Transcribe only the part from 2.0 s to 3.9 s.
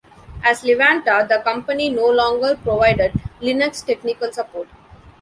longer provided Linux